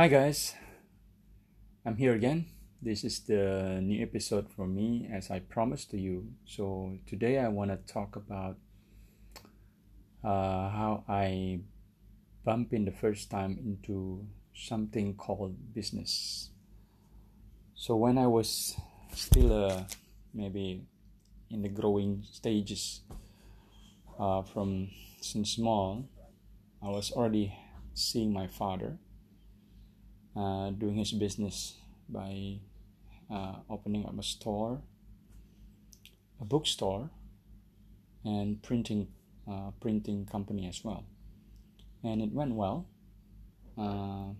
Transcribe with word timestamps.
Hi 0.00 0.08
guys, 0.08 0.54
I'm 1.84 1.96
here 1.96 2.14
again. 2.14 2.46
This 2.80 3.04
is 3.04 3.20
the 3.20 3.80
new 3.82 4.00
episode 4.00 4.48
for 4.48 4.66
me 4.66 5.06
as 5.12 5.30
I 5.30 5.40
promised 5.40 5.90
to 5.90 5.98
you. 5.98 6.32
So 6.46 6.96
today 7.06 7.36
I 7.36 7.48
want 7.48 7.70
to 7.70 7.76
talk 7.92 8.16
about 8.16 8.56
uh, 10.24 10.72
how 10.72 11.04
I 11.06 11.60
bump 12.46 12.72
in 12.72 12.86
the 12.86 12.96
first 12.96 13.30
time 13.30 13.58
into 13.60 14.24
something 14.54 15.16
called 15.16 15.74
business. 15.74 16.48
So 17.74 17.94
when 17.94 18.16
I 18.16 18.26
was 18.26 18.80
still 19.12 19.52
uh, 19.52 19.84
maybe 20.32 20.80
in 21.50 21.60
the 21.60 21.68
growing 21.68 22.24
stages 22.32 23.02
uh, 24.18 24.40
from 24.44 24.88
since 25.20 25.50
small, 25.50 26.08
I 26.82 26.88
was 26.88 27.12
already 27.12 27.52
seeing 27.92 28.32
my 28.32 28.46
father 28.46 28.96
uh, 30.40 30.70
doing 30.70 30.94
his 30.94 31.12
business 31.12 31.74
by 32.08 32.56
uh, 33.30 33.56
opening 33.68 34.06
up 34.06 34.18
a 34.18 34.22
store, 34.22 34.80
a 36.40 36.44
bookstore, 36.44 37.10
and 38.24 38.62
printing 38.62 39.08
uh, 39.50 39.70
printing 39.80 40.24
company 40.24 40.66
as 40.66 40.82
well. 40.84 41.04
And 42.02 42.22
it 42.22 42.32
went 42.32 42.54
well. 42.54 42.86
Uh, 43.76 44.32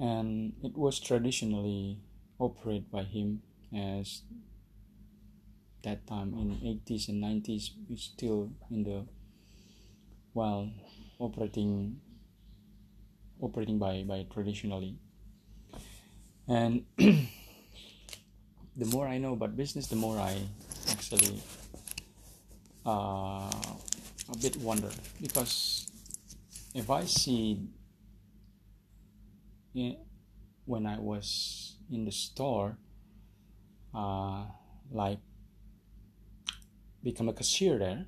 and 0.00 0.52
it 0.62 0.76
was 0.76 0.98
traditionally 0.98 1.98
operated 2.40 2.90
by 2.90 3.02
him 3.02 3.42
as 3.76 4.22
that 5.82 6.06
time 6.06 6.32
in 6.34 6.80
80s 6.88 7.08
and 7.08 7.22
90s 7.22 7.70
we 7.88 7.96
still 7.96 8.50
in 8.70 8.82
the 8.82 9.04
well 10.32 10.70
operating 11.18 12.00
operating 13.44 13.78
by 13.78 14.04
by 14.06 14.26
traditionally. 14.32 14.98
And 16.48 16.84
the 18.76 18.86
more 18.86 19.06
i 19.06 19.18
know 19.18 19.32
about 19.32 19.56
business 19.56 19.86
the 19.86 19.96
more 19.96 20.18
i 20.18 20.36
actually 20.90 21.40
uh, 22.84 23.50
a 24.28 24.36
bit 24.40 24.56
wonder. 24.56 24.90
Because 25.20 25.88
if 26.74 26.90
i 26.90 27.04
see 27.04 27.60
in, 29.74 29.96
when 30.64 30.86
i 30.86 30.98
was 30.98 31.76
in 31.90 32.04
the 32.04 32.12
store 32.12 32.76
uh, 33.94 34.44
like 34.90 35.20
become 37.02 37.28
a 37.28 37.32
cashier 37.32 37.78
there 37.78 38.06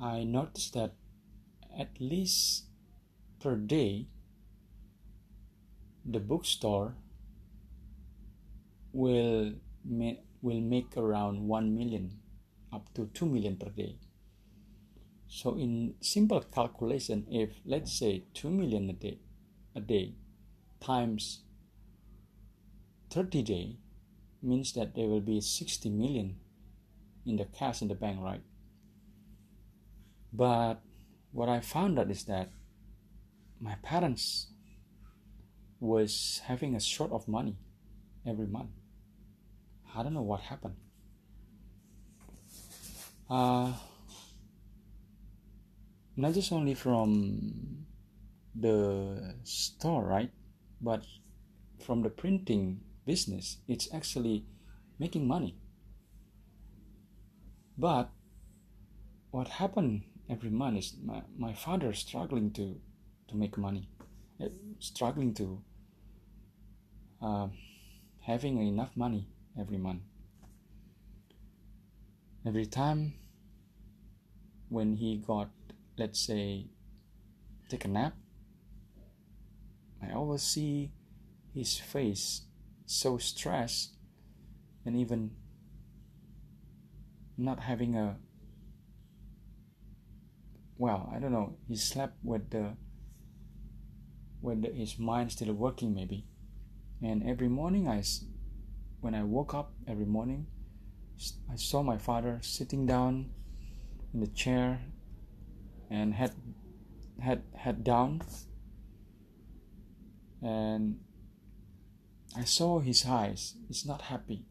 i 0.00 0.24
noticed 0.24 0.74
that 0.74 0.94
at 1.78 1.90
least 2.00 2.67
per 3.40 3.56
day 3.56 4.06
the 6.04 6.18
bookstore 6.18 6.94
will 8.92 9.52
ma- 9.84 10.20
will 10.40 10.60
make 10.60 10.96
around 10.96 11.46
1 11.46 11.74
million 11.74 12.20
up 12.72 12.92
to 12.94 13.06
2 13.12 13.26
million 13.26 13.56
per 13.56 13.68
day. 13.70 13.98
So 15.26 15.56
in 15.56 15.94
simple 16.00 16.40
calculation 16.40 17.26
if 17.30 17.50
let's 17.64 17.92
say 17.92 18.24
2 18.34 18.50
million 18.50 18.88
a 18.90 18.94
day 18.94 19.18
a 19.74 19.80
day 19.80 20.14
times 20.80 21.42
30 23.10 23.42
day 23.42 23.76
means 24.42 24.72
that 24.72 24.94
there 24.94 25.06
will 25.06 25.20
be 25.20 25.40
60 25.40 25.90
million 25.90 26.36
in 27.26 27.36
the 27.36 27.44
cash 27.44 27.82
in 27.82 27.88
the 27.88 27.94
bank 27.94 28.20
right? 28.22 28.42
But 30.32 30.80
what 31.32 31.48
i 31.48 31.60
found 31.60 31.98
out 31.98 32.10
is 32.10 32.24
that 32.24 32.50
my 33.60 33.74
parents 33.82 34.48
was 35.80 36.40
having 36.44 36.74
a 36.74 36.80
short 36.80 37.12
of 37.12 37.28
money 37.28 37.56
every 38.26 38.46
month. 38.46 38.70
I 39.94 40.02
don't 40.02 40.14
know 40.14 40.22
what 40.22 40.40
happened. 40.40 40.76
Uh, 43.30 43.72
not 46.16 46.34
just 46.34 46.52
only 46.52 46.74
from 46.74 47.86
the 48.54 49.34
store, 49.44 50.04
right? 50.04 50.30
But 50.80 51.04
from 51.84 52.02
the 52.02 52.10
printing 52.10 52.80
business, 53.06 53.58
it's 53.68 53.88
actually 53.92 54.44
making 54.98 55.26
money. 55.26 55.56
But 57.76 58.10
what 59.30 59.48
happened 59.48 60.02
every 60.28 60.50
month 60.50 60.78
is 60.78 60.96
my, 61.02 61.22
my 61.36 61.52
father 61.52 61.92
struggling 61.92 62.50
to 62.52 62.80
to 63.28 63.36
make 63.36 63.56
money, 63.56 63.88
uh, 64.42 64.48
struggling 64.78 65.34
to 65.34 65.62
uh, 67.22 67.48
having 68.20 68.58
enough 68.66 68.96
money 68.96 69.28
every 69.58 69.78
month. 69.78 70.02
Every 72.46 72.66
time 72.66 73.14
when 74.68 74.96
he 74.96 75.16
got, 75.16 75.50
let's 75.96 76.20
say, 76.20 76.66
take 77.68 77.84
a 77.84 77.88
nap, 77.88 78.14
I 80.02 80.12
always 80.12 80.42
see 80.42 80.92
his 81.54 81.78
face 81.78 82.42
so 82.86 83.18
stressed 83.18 83.94
and 84.86 84.96
even 84.96 85.30
not 87.36 87.60
having 87.60 87.94
a 87.94 88.16
well 90.78 91.10
i 91.14 91.18
don't 91.18 91.32
know 91.32 91.54
he 91.68 91.76
slept 91.76 92.14
with 92.22 92.48
the 92.50 92.74
the, 94.42 94.70
his 94.72 94.98
mind 94.98 95.32
still 95.32 95.52
working 95.52 95.94
maybe. 95.94 96.24
And 97.02 97.22
every 97.28 97.48
morning 97.48 97.88
i 97.88 98.02
when 99.00 99.14
i 99.14 99.22
woke 99.22 99.54
up 99.54 99.72
every 99.86 100.04
morning 100.04 100.46
i 101.50 101.56
saw 101.56 101.82
my 101.82 101.96
father 101.96 102.38
sitting 102.42 102.86
down 102.86 103.30
in 104.12 104.20
the 104.20 104.26
chair 104.26 104.80
and 105.90 106.14
head 106.14 106.32
head 107.20 107.42
head 107.54 107.84
down. 107.84 108.22
And 110.42 111.00
i 112.36 112.44
saw 112.44 112.80
his 112.80 113.06
eyes. 113.06 113.54
He's 113.66 113.84
not 113.86 114.02
happy. 114.02 114.44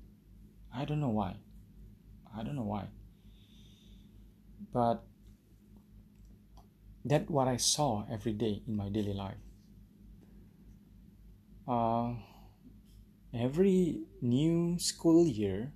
I 0.73 0.85
don't 0.85 0.99
know 0.99 1.09
why. 1.09 1.37
I 2.37 2.43
don't 2.43 2.55
know 2.55 2.63
why. 2.63 2.87
But 4.73 5.03
that's 7.07 7.29
what 7.29 7.47
i 7.47 7.55
saw 7.55 8.05
every 8.11 8.33
day 8.33 8.61
in 8.67 8.75
my 8.75 8.89
daily 8.89 9.13
life 9.13 9.37
uh, 11.67 12.13
every 13.33 14.01
new 14.21 14.77
school 14.79 15.27
year 15.27 15.71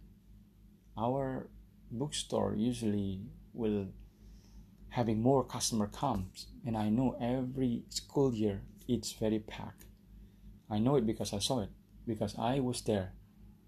our 0.98 1.50
bookstore 1.92 2.56
usually 2.56 3.22
will 3.54 3.88
having 4.90 5.22
more 5.22 5.44
customer 5.44 5.88
comes 5.88 6.48
and 6.66 6.78
i 6.78 6.90
know 6.90 7.16
every 7.22 7.84
school 7.90 8.34
year 8.34 8.62
it's 8.92 9.14
very 9.14 9.40
packed. 9.40 9.86
I 10.70 10.80
know 10.80 10.96
it 10.96 11.06
because 11.06 11.34
i 11.34 11.40
saw 11.40 11.62
it 11.62 11.70
because 12.06 12.36
i 12.38 12.60
was 12.60 12.82
there 12.82 13.14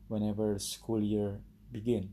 whenever 0.07 0.59
school 0.59 1.01
year 1.01 1.39
begin. 1.71 2.11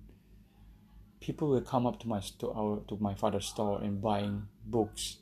People 1.21 1.49
will 1.49 1.61
come 1.61 1.87
up 1.87 2.01
to 2.01 2.09
my 2.09 2.21
to 2.39 2.51
our 2.53 2.83
to 2.89 2.97
my 3.01 3.15
father's 3.15 3.47
store 3.47 3.83
and 3.83 4.01
buying 4.01 4.49
books 4.65 5.19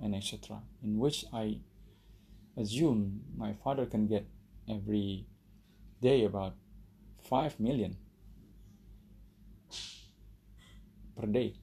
and 0.00 0.14
etc 0.14 0.60
in 0.82 0.98
which 0.98 1.24
i 1.32 1.58
assume 2.56 3.22
my 3.36 3.52
father 3.52 3.86
can 3.86 4.06
get 4.06 4.26
every 4.68 5.26
day 6.00 6.24
about 6.24 6.54
5 7.28 7.60
million 7.60 7.96
per 11.16 11.26
day. 11.26 11.54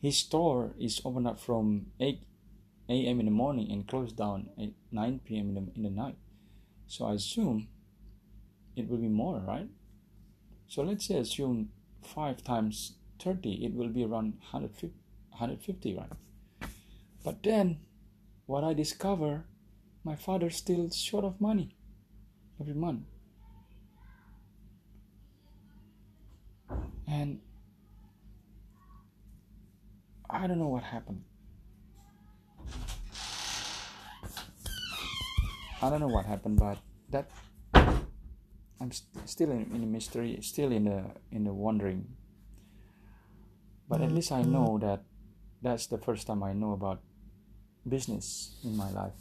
His 0.00 0.18
store 0.18 0.74
is 0.78 1.00
open 1.04 1.26
up 1.26 1.40
from 1.40 1.86
8 1.98 2.22
a.m. 2.88 3.20
in 3.20 3.26
the 3.26 3.32
morning 3.32 3.70
and 3.72 3.86
closed 3.86 4.16
down 4.16 4.50
at 4.60 4.70
9 4.92 5.20
p.m. 5.24 5.48
In 5.48 5.54
the, 5.54 5.72
in 5.74 5.82
the 5.82 5.90
night. 5.90 6.16
So 6.86 7.06
I 7.06 7.14
assume 7.14 7.68
it 8.76 8.88
will 8.88 8.98
be 8.98 9.08
more, 9.08 9.40
right? 9.40 9.68
So 10.68 10.82
let's 10.82 11.06
say 11.06 11.18
assume 11.18 11.70
5 12.02 12.42
times 12.44 12.94
30, 13.18 13.64
it 13.64 13.74
will 13.74 13.88
be 13.88 14.04
around 14.04 14.34
150, 14.50 14.94
150 15.30 15.96
right? 15.96 16.70
But 17.24 17.42
then 17.42 17.80
what 18.46 18.64
I 18.64 18.72
discover, 18.72 19.44
my 20.04 20.16
father 20.16 20.50
still 20.50 20.88
short 20.90 21.24
of 21.24 21.40
money 21.40 21.76
every 22.60 22.74
month. 22.74 23.02
And 27.08 27.40
I 30.30 30.46
don't 30.46 30.58
know 30.58 30.68
what 30.68 30.82
happened. 30.82 31.22
I 35.82 35.90
don't 35.90 36.00
know 36.00 36.08
what 36.08 36.24
happened, 36.24 36.58
but 36.58 36.78
that 37.10 37.30
I'm 38.80 38.90
st- 38.90 39.28
still 39.28 39.50
in, 39.50 39.70
in 39.74 39.82
a 39.82 39.86
mystery, 39.86 40.38
still 40.40 40.72
in 40.72 40.84
the 40.84 41.04
in 41.30 41.44
the 41.44 41.52
wondering. 41.52 42.16
But 43.88 44.00
at 44.00 44.10
least 44.10 44.32
I 44.32 44.42
know 44.42 44.78
that 44.80 45.04
that's 45.62 45.86
the 45.86 45.98
first 45.98 46.26
time 46.26 46.42
I 46.42 46.52
know 46.52 46.72
about 46.72 47.02
business 47.88 48.56
in 48.64 48.76
my 48.76 48.90
life. 48.90 49.12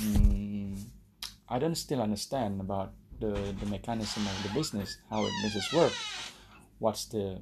Mm, 0.00 0.78
I 1.48 1.58
don't 1.58 1.74
still 1.74 2.00
understand 2.02 2.60
about 2.60 2.92
the, 3.20 3.54
the 3.58 3.66
mechanism 3.66 4.26
of 4.26 4.42
the 4.42 4.50
business, 4.50 4.98
how 5.10 5.24
it 5.24 5.32
business 5.42 5.72
work, 5.72 5.92
what's 6.78 7.06
the 7.06 7.40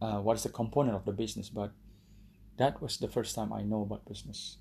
uh, 0.00 0.20
what 0.20 0.36
is 0.36 0.44
the 0.44 0.48
component 0.48 0.96
of 0.96 1.04
the 1.04 1.12
business, 1.12 1.48
but 1.48 1.72
that 2.56 2.80
was 2.80 2.98
the 2.98 3.08
first 3.08 3.34
time 3.34 3.52
I 3.52 3.62
know 3.62 3.82
about 3.82 4.06
business. 4.06 4.58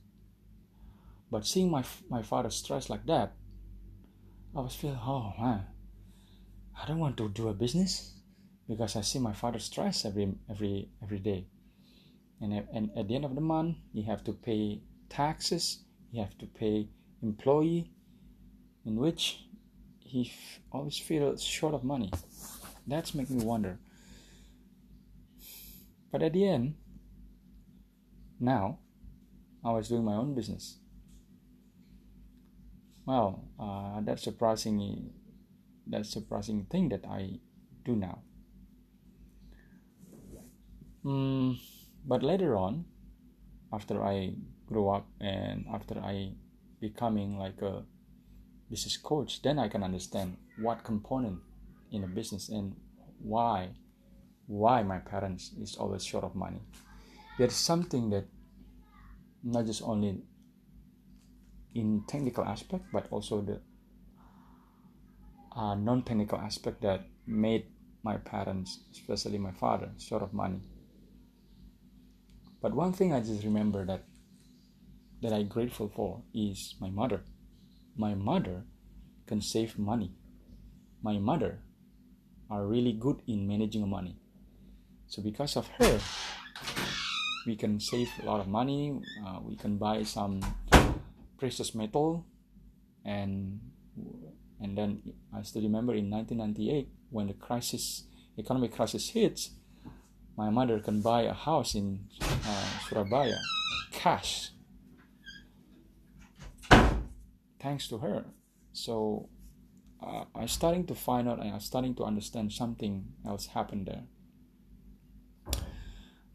But 1.31 1.45
seeing 1.45 1.69
my 1.69 1.83
my 2.09 2.23
father 2.23 2.49
stressed 2.49 2.89
like 2.89 3.05
that, 3.05 3.33
I 4.55 4.61
was 4.61 4.75
feeling, 4.75 4.99
oh 5.01 5.33
man, 5.39 5.65
I 6.81 6.87
don't 6.87 6.99
want 6.99 7.17
to 7.17 7.29
do 7.29 7.49
a 7.49 7.53
business 7.53 8.13
because 8.67 8.95
I 8.95 9.01
see 9.01 9.19
my 9.19 9.33
father 9.33 9.59
stress 9.59 10.05
every 10.05 10.33
every 10.49 10.89
every 11.03 11.19
day, 11.19 11.47
and 12.41 12.53
and 12.73 12.91
at 12.95 13.07
the 13.07 13.15
end 13.15 13.25
of 13.25 13.35
the 13.35 13.41
month, 13.41 13.77
you 13.93 14.03
have 14.03 14.23
to 14.25 14.33
pay 14.33 14.81
taxes, 15.09 15.83
you 16.11 16.21
have 16.21 16.37
to 16.37 16.45
pay 16.45 16.89
employee, 17.21 17.91
in 18.85 18.95
which 18.95 19.47
he 19.99 20.31
f- 20.31 20.61
always 20.71 20.97
feels 20.97 21.43
short 21.43 21.73
of 21.73 21.83
money. 21.83 22.11
That's 22.85 23.13
make 23.13 23.29
me 23.29 23.43
wonder. 23.43 23.79
But 26.11 26.23
at 26.23 26.33
the 26.33 26.47
end, 26.47 26.75
now, 28.39 28.79
I 29.63 29.71
was 29.71 29.89
doing 29.89 30.05
my 30.05 30.13
own 30.13 30.35
business. 30.35 30.77
Well, 33.05 33.43
uh, 33.59 34.01
that's 34.01 34.23
surprising. 34.23 35.11
That's 35.85 36.11
surprising 36.11 36.67
thing 36.69 36.89
that 36.89 37.05
I 37.05 37.39
do 37.83 37.95
now. 37.95 38.19
Mm, 41.03 41.57
but 42.07 42.23
later 42.23 42.55
on, 42.55 42.85
after 43.73 44.01
I 44.03 44.33
grow 44.65 44.89
up 44.89 45.07
and 45.19 45.65
after 45.73 45.99
I 45.99 46.31
becoming 46.79 47.37
like 47.37 47.61
a 47.61 47.83
business 48.69 48.95
coach, 48.95 49.41
then 49.41 49.59
I 49.59 49.67
can 49.67 49.83
understand 49.83 50.37
what 50.61 50.85
component 50.85 51.39
in 51.91 52.03
a 52.05 52.07
business 52.07 52.49
and 52.49 52.75
why 53.19 53.71
why 54.47 54.81
my 54.81 54.99
parents 54.99 55.51
is 55.61 55.75
always 55.75 56.05
short 56.05 56.23
of 56.23 56.33
money. 56.33 56.61
There's 57.37 57.53
something 57.53 58.09
that 58.11 58.25
not 59.43 59.65
just 59.65 59.81
only 59.81 60.21
in 61.75 62.03
technical 62.07 62.45
aspect 62.45 62.85
but 62.93 63.07
also 63.11 63.41
the 63.41 63.59
uh, 65.55 65.75
non-technical 65.75 66.39
aspect 66.39 66.81
that 66.81 67.01
made 67.25 67.65
my 68.03 68.17
parents 68.17 68.79
especially 68.91 69.37
my 69.37 69.51
father 69.51 69.89
short 69.99 70.23
of 70.23 70.33
money 70.33 70.59
but 72.61 72.73
one 72.73 72.93
thing 72.93 73.13
i 73.13 73.19
just 73.19 73.43
remember 73.43 73.85
that 73.85 74.03
that 75.21 75.33
i'm 75.33 75.47
grateful 75.47 75.89
for 75.95 76.21
is 76.33 76.75
my 76.79 76.89
mother. 76.89 77.21
My 77.95 78.13
mother 78.13 78.63
can 79.25 79.41
save 79.41 79.79
money. 79.79 80.11
My 81.01 81.17
mother 81.17 81.59
are 82.49 82.65
really 82.65 82.93
good 82.93 83.21
in 83.27 83.47
managing 83.47 83.89
money. 83.89 84.17
So 85.07 85.21
because 85.21 85.57
of 85.57 85.67
her 85.79 85.99
we 87.45 87.55
can 87.55 87.79
save 87.79 88.09
a 88.21 88.25
lot 88.25 88.39
of 88.41 88.47
money. 88.47 89.01
Uh, 89.25 89.39
we 89.41 89.55
can 89.55 89.77
buy 89.77 90.03
some 90.03 90.41
precious 91.39 91.73
metal 91.73 92.25
and 93.05 93.59
and 94.59 94.77
then 94.77 95.01
I 95.33 95.41
still 95.43 95.63
remember 95.63 95.93
in 95.93 96.09
1998 96.09 96.89
when 97.09 97.27
the 97.27 97.33
crisis 97.33 98.03
economic 98.37 98.73
crisis 98.73 99.09
hits 99.09 99.51
my 100.37 100.49
mother 100.49 100.79
can 100.79 101.01
buy 101.01 101.23
a 101.23 101.33
house 101.33 101.75
in 101.75 101.99
uh, 102.21 102.65
Surabaya 102.87 103.37
cash 103.91 104.51
thanks 107.59 107.87
to 107.87 107.97
her 107.97 108.25
so 108.73 109.29
uh, 110.05 110.25
I'm 110.35 110.47
starting 110.47 110.85
to 110.87 110.95
find 110.95 111.27
out 111.27 111.39
and 111.39 111.51
I'm 111.53 111.59
starting 111.59 111.95
to 111.95 112.03
understand 112.03 112.53
something 112.53 113.05
else 113.25 113.47
happened 113.47 113.87
there 113.87 114.03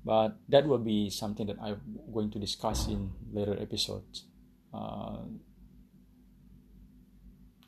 but 0.04 0.36
that 0.48 0.66
will 0.66 0.78
be 0.78 1.10
something 1.10 1.46
that 1.46 1.56
I'm 1.62 1.80
going 2.12 2.30
to 2.32 2.38
discuss 2.38 2.88
in 2.88 3.12
later 3.32 3.56
episodes 3.60 4.24
uh, 4.74 5.18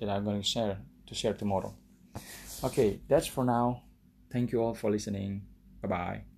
that 0.00 0.08
I'm 0.08 0.24
going 0.24 0.40
to 0.42 0.46
share 0.46 0.78
to 1.06 1.14
share 1.14 1.34
tomorrow. 1.34 1.74
Okay, 2.64 3.00
that's 3.08 3.26
for 3.26 3.44
now. 3.44 3.82
Thank 4.32 4.52
you 4.52 4.60
all 4.62 4.74
for 4.74 4.90
listening. 4.90 5.42
Bye 5.84 5.88
bye. 5.88 6.33